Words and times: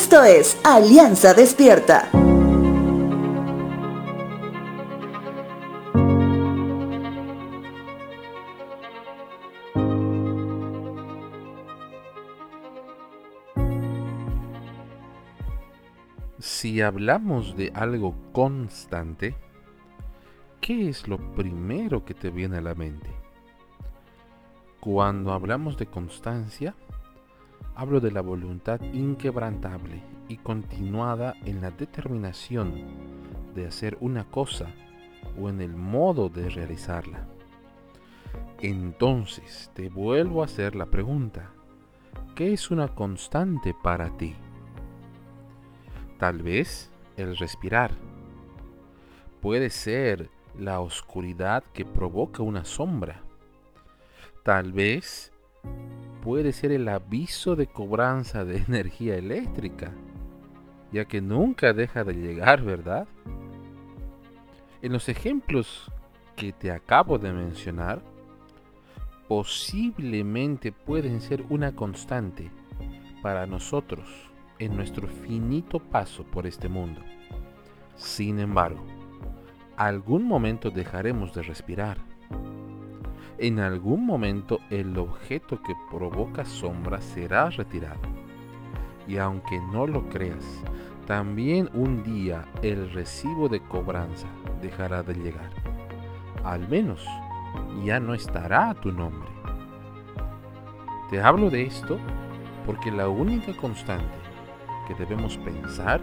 Esto 0.00 0.22
es 0.22 0.56
Alianza 0.62 1.34
Despierta. 1.34 2.08
Si 16.38 16.80
hablamos 16.80 17.56
de 17.56 17.72
algo 17.74 18.14
constante, 18.32 19.34
¿qué 20.60 20.90
es 20.90 21.08
lo 21.08 21.18
primero 21.32 22.04
que 22.04 22.14
te 22.14 22.30
viene 22.30 22.58
a 22.58 22.60
la 22.60 22.76
mente? 22.76 23.10
Cuando 24.78 25.32
hablamos 25.32 25.76
de 25.76 25.86
constancia, 25.86 26.76
hablo 27.78 28.00
de 28.00 28.10
la 28.10 28.22
voluntad 28.22 28.80
inquebrantable 28.92 30.02
y 30.26 30.38
continuada 30.38 31.36
en 31.44 31.60
la 31.60 31.70
determinación 31.70 32.74
de 33.54 33.68
hacer 33.68 33.96
una 34.00 34.24
cosa 34.24 34.66
o 35.40 35.48
en 35.48 35.60
el 35.60 35.76
modo 35.76 36.28
de 36.28 36.50
realizarla. 36.50 37.28
Entonces 38.60 39.70
te 39.74 39.90
vuelvo 39.90 40.42
a 40.42 40.46
hacer 40.46 40.74
la 40.74 40.86
pregunta, 40.86 41.52
¿qué 42.34 42.52
es 42.52 42.72
una 42.72 42.88
constante 42.88 43.76
para 43.80 44.10
ti? 44.16 44.34
Tal 46.18 46.42
vez 46.42 46.90
el 47.16 47.36
respirar. 47.36 47.92
Puede 49.40 49.70
ser 49.70 50.30
la 50.58 50.80
oscuridad 50.80 51.62
que 51.72 51.84
provoca 51.84 52.42
una 52.42 52.64
sombra. 52.64 53.22
Tal 54.42 54.72
vez 54.72 55.32
puede 56.28 56.52
ser 56.52 56.72
el 56.72 56.86
aviso 56.90 57.56
de 57.56 57.68
cobranza 57.68 58.44
de 58.44 58.58
energía 58.68 59.16
eléctrica, 59.16 59.92
ya 60.92 61.06
que 61.06 61.22
nunca 61.22 61.72
deja 61.72 62.04
de 62.04 62.12
llegar, 62.12 62.60
¿verdad? 62.62 63.08
En 64.82 64.92
los 64.92 65.08
ejemplos 65.08 65.90
que 66.36 66.52
te 66.52 66.70
acabo 66.70 67.18
de 67.18 67.32
mencionar, 67.32 68.02
posiblemente 69.26 70.70
pueden 70.70 71.22
ser 71.22 71.46
una 71.48 71.74
constante 71.74 72.50
para 73.22 73.46
nosotros 73.46 74.06
en 74.58 74.76
nuestro 74.76 75.08
finito 75.08 75.78
paso 75.78 76.24
por 76.24 76.46
este 76.46 76.68
mundo. 76.68 77.00
Sin 77.96 78.38
embargo, 78.38 78.84
algún 79.78 80.24
momento 80.24 80.70
dejaremos 80.70 81.32
de 81.32 81.40
respirar. 81.40 82.07
En 83.40 83.60
algún 83.60 84.04
momento 84.04 84.58
el 84.68 84.98
objeto 84.98 85.62
que 85.62 85.72
provoca 85.92 86.44
sombra 86.44 87.00
será 87.00 87.48
retirado. 87.50 88.00
Y 89.06 89.18
aunque 89.18 89.60
no 89.72 89.86
lo 89.86 90.08
creas, 90.08 90.44
también 91.06 91.70
un 91.72 92.02
día 92.02 92.46
el 92.62 92.90
recibo 92.90 93.48
de 93.48 93.60
cobranza 93.60 94.26
dejará 94.60 95.04
de 95.04 95.14
llegar. 95.14 95.50
Al 96.42 96.68
menos 96.68 97.06
ya 97.84 98.00
no 98.00 98.12
estará 98.12 98.70
a 98.70 98.74
tu 98.74 98.90
nombre. 98.90 99.30
Te 101.08 101.20
hablo 101.20 101.48
de 101.48 101.62
esto 101.62 101.96
porque 102.66 102.90
la 102.90 103.08
única 103.08 103.56
constante 103.56 104.18
que 104.88 104.94
debemos 104.96 105.36
pensar 105.38 106.00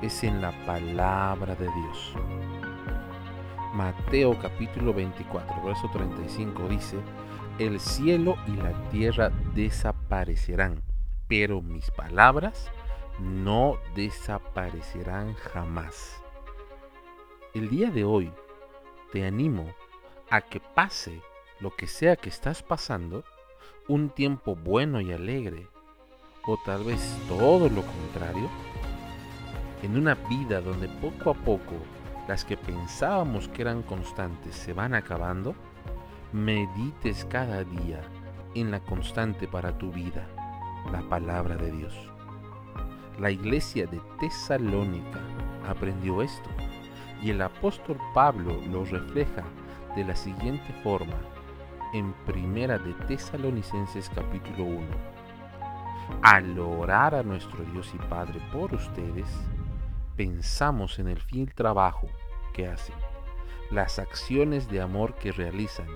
es 0.00 0.24
en 0.24 0.40
la 0.40 0.52
palabra 0.64 1.54
de 1.54 1.66
Dios. 1.66 2.14
Mateo 4.06 4.38
capítulo 4.40 4.94
24, 4.94 5.64
verso 5.64 5.90
35 5.92 6.68
dice, 6.68 6.96
el 7.58 7.80
cielo 7.80 8.36
y 8.46 8.52
la 8.52 8.72
tierra 8.88 9.32
desaparecerán, 9.52 10.80
pero 11.26 11.60
mis 11.60 11.90
palabras 11.90 12.70
no 13.18 13.78
desaparecerán 13.96 15.34
jamás. 15.34 16.22
El 17.52 17.68
día 17.68 17.90
de 17.90 18.04
hoy 18.04 18.32
te 19.10 19.26
animo 19.26 19.74
a 20.30 20.40
que 20.40 20.60
pase 20.60 21.20
lo 21.58 21.74
que 21.74 21.88
sea 21.88 22.14
que 22.14 22.28
estás 22.28 22.62
pasando, 22.62 23.24
un 23.88 24.10
tiempo 24.10 24.54
bueno 24.54 25.00
y 25.00 25.12
alegre, 25.12 25.66
o 26.46 26.56
tal 26.64 26.84
vez 26.84 27.02
todo 27.26 27.68
lo 27.68 27.82
contrario, 27.82 28.48
en 29.82 29.98
una 29.98 30.14
vida 30.14 30.60
donde 30.60 30.86
poco 30.88 31.30
a 31.30 31.34
poco 31.34 31.74
las 32.28 32.44
que 32.44 32.56
pensábamos 32.56 33.48
que 33.48 33.62
eran 33.62 33.82
constantes 33.82 34.54
se 34.54 34.72
van 34.72 34.94
acabando, 34.94 35.54
medites 36.32 37.24
cada 37.24 37.64
día 37.64 38.00
en 38.54 38.70
la 38.70 38.80
constante 38.80 39.46
para 39.46 39.76
tu 39.78 39.92
vida, 39.92 40.26
la 40.90 41.02
palabra 41.08 41.56
de 41.56 41.70
Dios. 41.70 41.94
La 43.18 43.30
iglesia 43.30 43.86
de 43.86 44.00
Tesalónica 44.20 45.20
aprendió 45.68 46.22
esto 46.22 46.50
y 47.22 47.30
el 47.30 47.40
apóstol 47.42 47.98
Pablo 48.12 48.60
lo 48.70 48.84
refleja 48.84 49.44
de 49.94 50.04
la 50.04 50.14
siguiente 50.14 50.72
forma 50.82 51.16
en 51.94 52.12
Primera 52.26 52.78
de 52.78 52.92
Tesalonicenses 53.06 54.10
capítulo 54.10 54.64
1 54.64 55.16
al 56.22 56.58
orar 56.58 57.14
a 57.14 57.22
nuestro 57.22 57.64
Dios 57.64 57.92
y 57.94 57.98
Padre 58.08 58.40
por 58.52 58.74
ustedes, 58.74 59.26
pensamos 60.16 60.98
en 60.98 61.08
el 61.08 61.20
fiel 61.20 61.54
trabajo 61.54 62.08
que 62.52 62.66
hacen, 62.66 62.94
las 63.70 63.98
acciones 63.98 64.68
de 64.70 64.80
amor 64.80 65.14
que 65.14 65.32
realizan 65.32 65.88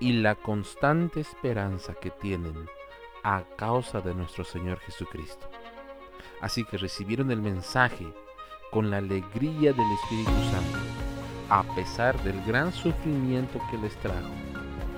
y 0.00 0.12
la 0.12 0.34
constante 0.34 1.20
esperanza 1.20 1.94
que 1.94 2.10
tienen 2.10 2.68
a 3.22 3.44
causa 3.56 4.00
de 4.00 4.14
nuestro 4.14 4.44
Señor 4.44 4.78
Jesucristo. 4.80 5.48
Así 6.40 6.64
que 6.64 6.78
recibieron 6.78 7.30
el 7.30 7.40
mensaje 7.40 8.06
con 8.70 8.90
la 8.90 8.98
alegría 8.98 9.72
del 9.72 9.92
Espíritu 9.92 10.30
Santo, 10.50 10.78
a 11.48 11.62
pesar 11.74 12.20
del 12.22 12.42
gran 12.44 12.72
sufrimiento 12.72 13.60
que 13.70 13.78
les 13.78 13.96
trajo. 13.96 14.30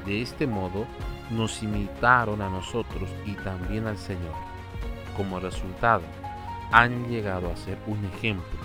De 0.04 0.22
este 0.22 0.46
modo, 0.46 0.86
nos 1.30 1.62
imitaron 1.62 2.42
a 2.42 2.48
nosotros 2.48 3.08
y 3.24 3.32
también 3.34 3.86
al 3.86 3.96
Señor. 3.96 4.34
Como 5.16 5.38
resultado, 5.38 6.02
han 6.72 7.08
llegado 7.08 7.50
a 7.50 7.56
ser 7.56 7.78
un 7.86 8.04
ejemplo 8.04 8.60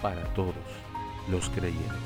para 0.00 0.22
todos 0.34 0.54
los 1.28 1.48
creyentes. 1.50 1.96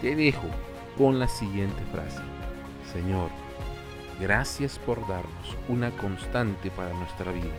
Te 0.00 0.14
dejo 0.14 0.48
con 0.96 1.18
la 1.18 1.28
siguiente 1.28 1.82
frase. 1.92 2.22
Señor, 2.92 3.30
gracias 4.20 4.78
por 4.78 5.00
darnos 5.08 5.56
una 5.68 5.90
constante 5.90 6.70
para 6.70 6.92
nuestra 6.94 7.32
vida, 7.32 7.54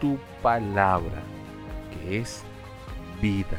tu 0.00 0.18
palabra, 0.42 1.22
que 1.90 2.18
es 2.20 2.42
vida. 3.20 3.58